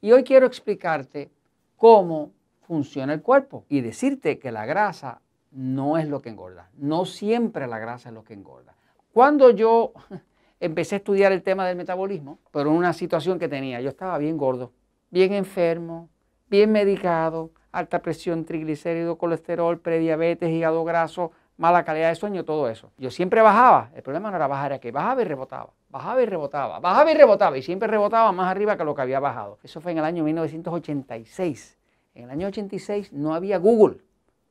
Y 0.00 0.12
hoy 0.12 0.24
quiero 0.24 0.46
explicarte 0.46 1.30
cómo 1.76 2.32
funciona 2.62 3.12
el 3.12 3.22
cuerpo 3.22 3.64
y 3.68 3.80
decirte 3.80 4.38
que 4.38 4.52
la 4.52 4.64
grasa 4.64 5.20
no 5.50 5.98
es 5.98 6.08
lo 6.08 6.22
que 6.22 6.30
engorda. 6.30 6.70
No 6.76 7.04
siempre 7.04 7.66
la 7.66 7.78
grasa 7.78 8.08
es 8.08 8.14
lo 8.14 8.24
que 8.24 8.34
engorda. 8.34 8.74
Cuando 9.12 9.50
yo 9.50 9.92
empecé 10.60 10.94
a 10.94 10.98
estudiar 10.98 11.32
el 11.32 11.42
tema 11.42 11.66
del 11.66 11.76
metabolismo, 11.76 12.38
pero 12.50 12.70
una 12.70 12.92
situación 12.92 13.38
que 13.38 13.48
tenía, 13.48 13.80
yo 13.80 13.88
estaba 13.88 14.16
bien 14.18 14.36
gordo, 14.36 14.72
bien 15.10 15.32
enfermo, 15.32 16.08
bien 16.48 16.72
medicado, 16.72 17.50
alta 17.72 18.00
presión, 18.00 18.44
triglicéridos, 18.44 19.16
colesterol, 19.16 19.80
prediabetes, 19.80 20.50
hígado 20.50 20.84
graso, 20.84 21.32
mala 21.56 21.84
calidad 21.84 22.08
de 22.08 22.14
sueño, 22.14 22.44
todo 22.44 22.68
eso. 22.68 22.90
Yo 22.98 23.10
siempre 23.10 23.42
bajaba, 23.42 23.90
el 23.94 24.02
problema 24.02 24.30
no 24.30 24.36
era 24.36 24.46
bajar, 24.46 24.72
era 24.72 24.80
que 24.80 24.92
bajaba 24.92 25.22
y 25.22 25.24
rebotaba, 25.24 25.70
bajaba 25.90 26.22
y 26.22 26.26
rebotaba, 26.26 26.78
bajaba 26.78 27.10
y 27.10 27.14
rebotaba, 27.14 27.58
y 27.58 27.62
siempre 27.62 27.88
rebotaba 27.88 28.32
más 28.32 28.50
arriba 28.50 28.76
que 28.76 28.84
lo 28.84 28.94
que 28.94 29.02
había 29.02 29.20
bajado. 29.20 29.58
Eso 29.62 29.80
fue 29.80 29.92
en 29.92 29.98
el 29.98 30.04
año 30.04 30.24
1986. 30.24 31.78
En 32.14 32.24
el 32.24 32.30
año 32.30 32.48
86 32.48 33.12
no 33.12 33.34
había 33.34 33.58
Google, 33.58 33.98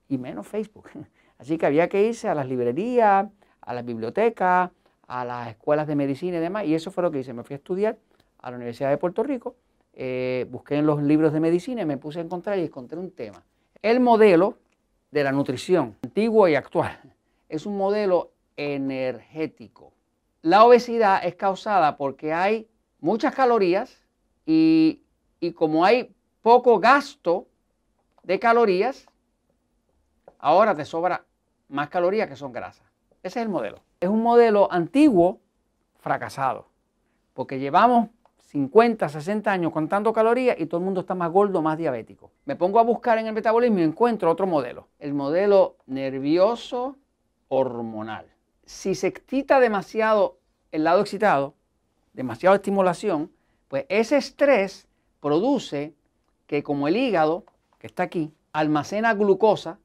y 0.08 0.18
menos 0.18 0.48
Facebook. 0.48 0.90
Así 1.38 1.58
que 1.58 1.66
había 1.66 1.88
que 1.88 2.04
irse 2.04 2.28
a 2.28 2.36
las 2.36 2.48
librerías, 2.48 3.28
a 3.62 3.74
las 3.74 3.86
bibliotecas, 3.86 4.72
a 5.08 5.26
las 5.26 5.50
escuelas 5.50 5.88
de 5.88 5.96
medicina 5.96 6.38
y 6.38 6.42
demás, 6.42 6.66
y 6.66 6.76
eso 6.76 6.92
fue 6.92 7.04
lo 7.04 7.12
que 7.12 7.20
hice. 7.20 7.34
Me 7.34 7.44
fui 7.44 7.54
a 7.54 7.58
estudiar 7.58 7.98
a 8.40 8.52
la 8.52 8.58
Universidad 8.58 8.90
de 8.90 8.98
Puerto 8.98 9.24
Rico, 9.24 9.56
eh, 9.94 10.46
busqué 10.50 10.76
en 10.76 10.86
los 10.86 11.02
libros 11.02 11.34
de 11.34 11.40
medicina 11.40 11.82
y 11.82 11.86
me 11.86 11.98
puse 11.98 12.20
a 12.20 12.22
encontrar 12.22 12.60
y 12.60 12.64
encontré 12.64 13.00
un 13.00 13.12
tema. 13.12 13.44
El 13.82 14.00
modelo 14.00 14.58
de 15.12 15.24
la 15.24 15.32
nutrición, 15.32 15.96
antiguo 16.04 16.48
y 16.48 16.56
actual, 16.56 17.00
es 17.48 17.66
un 17.66 17.78
modelo 17.78 18.32
energético. 18.56 19.94
La 20.42 20.64
obesidad 20.64 21.26
es 21.26 21.36
causada 21.36 21.98
porque 21.98 22.32
hay 22.32 22.70
muchas 23.02 23.36
calorías 23.36 24.06
y, 24.46 25.04
como 25.56 25.84
hay 25.84 26.16
poco 26.42 26.80
gasto 26.80 27.48
de 28.24 28.40
calorías, 28.40 29.06
ahora 30.38 30.74
te 30.76 30.86
sobra 30.86 31.26
más 31.68 31.90
calorías 31.90 32.30
que 32.30 32.38
son 32.38 32.54
grasas. 32.54 32.88
Ese 33.22 33.40
es 33.40 33.44
el 33.44 33.50
modelo. 33.50 33.82
Es 34.00 34.08
un 34.08 34.24
modelo 34.24 34.72
antiguo, 34.72 35.42
fracasado, 36.00 36.70
porque 37.34 37.60
llevamos 37.60 38.08
50, 38.38 39.10
60 39.10 39.52
años 39.52 39.74
contando 39.74 40.14
calorías 40.14 40.58
y 40.58 40.68
todo 40.68 40.80
el 40.80 40.86
mundo 40.86 41.02
está 41.02 41.16
más 41.16 41.32
gordo, 41.32 41.62
más 41.62 41.78
diabético. 41.78 42.32
Me 42.46 42.56
pongo 42.56 42.80
a 42.80 42.84
buscar 42.84 43.18
en 43.18 43.28
el 43.28 43.34
metabolismo 43.34 43.80
y 43.80 43.84
encuentro 43.84 44.32
otro 44.32 44.48
modelo, 44.48 44.88
el 45.00 45.14
modelo 45.14 45.76
nervioso 45.86 46.96
hormonal. 47.50 48.26
Si 48.70 48.94
se 48.94 49.08
excita 49.08 49.60
demasiado 49.60 50.38
el 50.72 50.84
lado 50.84 51.02
excitado, 51.02 51.56
demasiada 52.14 52.58
estimulación, 52.58 53.32
pues 53.68 53.88
ese 53.90 54.16
estrés 54.16 54.88
produce 55.20 55.96
que 56.46 56.62
como 56.62 56.88
el 56.88 56.96
hígado, 56.96 57.46
que 57.80 57.88
está 57.88 58.04
aquí, 58.04 58.32
almacena 58.54 59.16
glucosa, 59.16 59.80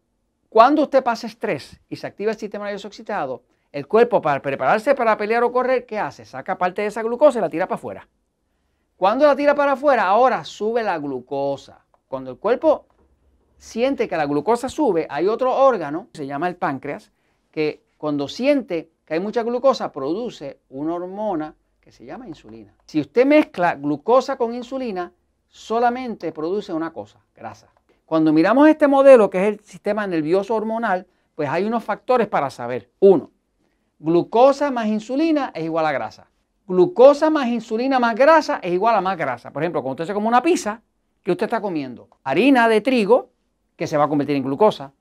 cuando 0.50 0.82
usted 0.82 1.02
pasa 1.02 1.26
estrés 1.26 1.80
y 1.88 1.96
se 1.96 2.06
activa 2.06 2.32
el 2.32 2.38
sistema 2.38 2.66
nervioso 2.66 2.88
excitado, 2.88 3.42
el 3.72 3.86
cuerpo 3.86 4.20
para 4.20 4.42
prepararse 4.42 4.94
para 4.94 5.16
pelear 5.16 5.44
o 5.44 5.50
correr, 5.50 5.86
¿qué 5.86 5.98
hace? 5.98 6.26
Saca 6.26 6.58
parte 6.58 6.82
de 6.82 6.88
esa 6.88 7.02
glucosa 7.02 7.38
y 7.38 7.40
la 7.40 7.48
tira 7.48 7.66
para 7.66 7.76
afuera. 7.76 8.08
Cuando 8.98 9.24
la 9.24 9.34
tira 9.34 9.54
para 9.54 9.72
afuera, 9.72 10.04
ahora 10.04 10.44
sube 10.44 10.82
la 10.82 10.98
glucosa. 10.98 11.86
Cuando 12.06 12.32
el 12.32 12.36
cuerpo 12.36 12.84
siente 13.56 14.06
que 14.06 14.16
la 14.18 14.26
glucosa 14.26 14.68
sube, 14.68 15.06
hay 15.08 15.26
otro 15.26 15.56
órgano, 15.56 16.08
se 16.12 16.26
llama 16.26 16.48
el 16.48 16.56
páncreas, 16.56 17.12
que 17.50 17.83
cuando 18.04 18.28
siente 18.28 18.90
que 19.06 19.14
hay 19.14 19.20
mucha 19.20 19.42
glucosa, 19.42 19.90
produce 19.90 20.60
una 20.68 20.92
hormona 20.92 21.54
que 21.80 21.90
se 21.90 22.04
llama 22.04 22.28
insulina. 22.28 22.74
Si 22.84 23.00
usted 23.00 23.24
mezcla 23.24 23.76
glucosa 23.76 24.36
con 24.36 24.52
insulina, 24.52 25.10
solamente 25.48 26.30
produce 26.30 26.74
una 26.74 26.92
cosa, 26.92 27.18
grasa. 27.34 27.72
Cuando 28.04 28.30
miramos 28.30 28.68
este 28.68 28.88
modelo, 28.88 29.30
que 29.30 29.40
es 29.40 29.54
el 29.54 29.60
sistema 29.60 30.06
nervioso 30.06 30.54
hormonal, 30.54 31.06
pues 31.34 31.48
hay 31.48 31.64
unos 31.64 31.82
factores 31.82 32.28
para 32.28 32.50
saber. 32.50 32.90
Uno, 33.00 33.30
glucosa 33.98 34.70
más 34.70 34.86
insulina 34.88 35.50
es 35.54 35.64
igual 35.64 35.86
a 35.86 35.92
grasa 35.92 36.28
glucosa 36.66 37.30
más 37.30 37.46
insulina 37.46 37.98
más 37.98 38.14
grasa 38.14 38.58
es 38.62 38.74
igual 38.74 38.96
a 38.96 39.00
más 39.00 39.16
grasa. 39.16 39.50
Por 39.50 39.62
ejemplo, 39.62 39.82
cuando 39.82 40.02
usted 40.02 40.12
se 40.12 40.14
come 40.14 40.28
una 40.28 40.42
pizza, 40.42 40.82
¿qué 41.22 41.32
usted 41.32 41.44
está 41.46 41.62
comiendo? 41.62 42.10
Harina 42.22 42.68
de 42.68 42.82
trigo, 42.82 43.30
que 43.76 43.86
se 43.86 43.96
va 43.96 44.04
a 44.04 44.08
convertir 44.08 44.36
en 44.36 44.42
glucosa, 44.42 44.92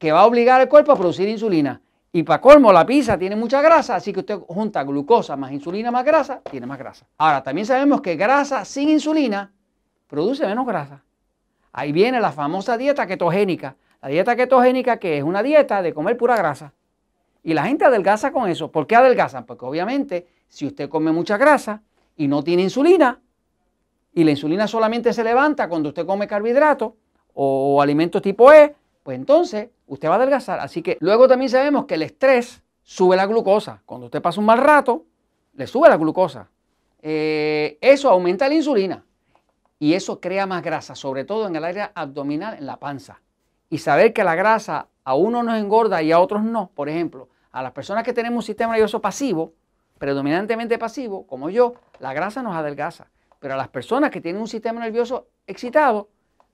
que 0.00 0.10
va 0.10 0.22
a 0.22 0.26
obligar 0.26 0.60
al 0.60 0.68
cuerpo 0.68 0.90
a 0.90 0.96
producir 0.96 1.28
insulina. 1.28 1.80
Y 2.12 2.22
para 2.24 2.42
colmo, 2.42 2.72
la 2.72 2.84
pizza 2.84 3.18
tiene 3.18 3.36
mucha 3.36 3.62
grasa, 3.62 3.96
así 3.96 4.12
que 4.12 4.20
usted 4.20 4.38
junta 4.38 4.82
glucosa 4.82 5.34
más 5.34 5.50
insulina 5.50 5.90
más 5.90 6.04
grasa, 6.04 6.42
tiene 6.50 6.66
más 6.66 6.78
grasa. 6.78 7.06
Ahora, 7.16 7.42
también 7.42 7.66
sabemos 7.66 8.02
que 8.02 8.16
grasa 8.16 8.66
sin 8.66 8.90
insulina 8.90 9.50
produce 10.08 10.46
menos 10.46 10.66
grasa. 10.66 11.02
Ahí 11.72 11.90
viene 11.90 12.20
la 12.20 12.30
famosa 12.30 12.76
dieta 12.76 13.06
ketogénica. 13.06 13.76
La 14.02 14.08
dieta 14.08 14.36
ketogénica 14.36 14.98
que 14.98 15.16
es 15.16 15.24
una 15.24 15.42
dieta 15.42 15.80
de 15.80 15.94
comer 15.94 16.18
pura 16.18 16.36
grasa. 16.36 16.74
Y 17.42 17.54
la 17.54 17.64
gente 17.64 17.86
adelgaza 17.86 18.30
con 18.30 18.48
eso. 18.50 18.70
¿Por 18.70 18.86
qué 18.86 18.94
adelgazan? 18.94 19.46
Porque 19.46 19.64
obviamente 19.64 20.26
si 20.48 20.66
usted 20.66 20.90
come 20.90 21.12
mucha 21.12 21.38
grasa 21.38 21.82
y 22.14 22.28
no 22.28 22.44
tiene 22.44 22.62
insulina, 22.62 23.20
y 24.12 24.24
la 24.24 24.32
insulina 24.32 24.68
solamente 24.68 25.14
se 25.14 25.24
levanta 25.24 25.66
cuando 25.66 25.88
usted 25.88 26.04
come 26.04 26.28
carbohidratos 26.28 26.92
o 27.32 27.80
alimentos 27.80 28.20
tipo 28.20 28.52
E, 28.52 28.76
pues 29.02 29.16
entonces 29.18 29.70
usted 29.86 30.08
va 30.08 30.14
a 30.14 30.16
adelgazar. 30.16 30.60
Así 30.60 30.82
que 30.82 30.96
luego 31.00 31.28
también 31.28 31.50
sabemos 31.50 31.86
que 31.86 31.94
el 31.94 32.02
estrés 32.02 32.62
sube 32.82 33.16
la 33.16 33.26
glucosa. 33.26 33.82
Cuando 33.86 34.06
usted 34.06 34.22
pasa 34.22 34.40
un 34.40 34.46
mal 34.46 34.58
rato, 34.58 35.04
le 35.54 35.66
sube 35.66 35.88
la 35.88 35.96
glucosa. 35.96 36.48
Eh, 37.00 37.78
eso 37.80 38.10
aumenta 38.10 38.48
la 38.48 38.54
insulina 38.54 39.04
y 39.78 39.94
eso 39.94 40.20
crea 40.20 40.46
más 40.46 40.62
grasa, 40.62 40.94
sobre 40.94 41.24
todo 41.24 41.48
en 41.48 41.56
el 41.56 41.64
área 41.64 41.90
abdominal, 41.94 42.56
en 42.56 42.66
la 42.66 42.78
panza. 42.78 43.20
Y 43.68 43.78
saber 43.78 44.12
que 44.12 44.22
la 44.22 44.34
grasa 44.34 44.88
a 45.02 45.14
uno 45.14 45.42
nos 45.42 45.58
engorda 45.58 46.02
y 46.02 46.12
a 46.12 46.20
otros 46.20 46.44
no. 46.44 46.70
Por 46.74 46.88
ejemplo, 46.88 47.28
a 47.50 47.62
las 47.62 47.72
personas 47.72 48.04
que 48.04 48.12
tenemos 48.12 48.36
un 48.36 48.42
sistema 48.46 48.72
nervioso 48.72 49.00
pasivo, 49.00 49.54
predominantemente 49.98 50.78
pasivo, 50.78 51.26
como 51.26 51.50
yo, 51.50 51.74
la 51.98 52.12
grasa 52.12 52.42
nos 52.42 52.54
adelgaza. 52.54 53.08
Pero 53.40 53.54
a 53.54 53.56
las 53.56 53.68
personas 53.68 54.10
que 54.10 54.20
tienen 54.20 54.40
un 54.40 54.48
sistema 54.48 54.80
nervioso 54.80 55.26
excitado, 55.48 56.08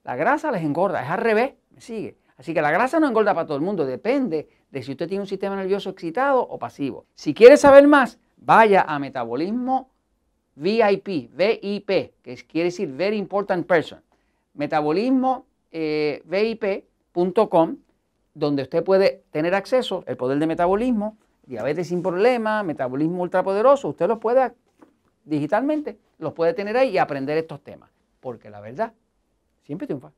la 0.05 0.17
grasa 0.17 0.51
les 0.51 0.63
engorda. 0.63 1.03
Es 1.03 1.11
al 1.11 1.19
revés, 1.19 1.53
me 1.71 1.83
sigue. 1.83 2.17
Así 2.39 2.55
que 2.55 2.63
la 2.63 2.71
grasa 2.71 3.01
no 3.01 3.09
engorda 3.09 3.35
para 3.35 3.47
todo 3.47 3.57
el 3.57 3.65
mundo, 3.65 3.85
depende 3.85 4.49
de 4.71 4.83
si 4.83 4.93
usted 4.93 5.09
tiene 5.09 5.23
un 5.23 5.27
sistema 5.27 5.57
nervioso 5.57 5.91
excitado 5.91 6.41
o 6.41 6.59
pasivo. 6.59 7.05
Si 7.15 7.35
quiere 7.35 7.57
saber 7.57 7.87
más, 7.87 8.19
vaya 8.37 8.83
a 8.83 8.99
Metabolismo 8.99 9.91
VIP, 10.55 11.31
VIP, 11.33 12.13
que 12.23 12.37
quiere 12.49 12.67
decir 12.67 12.91
Very 12.93 13.17
Important 13.17 13.67
Person. 13.67 14.01
Metabolismo 14.55 15.47
eh, 15.73 16.23
VIP.com, 16.25 17.77
donde 18.35 18.63
usted 18.63 18.85
puede 18.85 19.25
tener 19.33 19.55
acceso 19.55 20.05
al 20.07 20.17
poder 20.17 20.39
de 20.39 20.47
metabolismo 20.47 21.19
diabetes 21.49 21.89
sin 21.89 22.03
problema, 22.03 22.63
metabolismo 22.63 23.23
ultrapoderoso, 23.23 23.89
usted 23.89 24.07
los 24.07 24.19
puede 24.19 24.53
digitalmente, 25.25 25.99
los 26.19 26.35
puede 26.35 26.53
tener 26.53 26.77
ahí 26.77 26.91
y 26.91 26.99
aprender 26.99 27.37
estos 27.39 27.63
temas. 27.63 27.91
Porque 28.21 28.51
la 28.51 28.61
verdad 28.61 28.93
siempre 29.63 29.87
triunfa. 29.87 30.13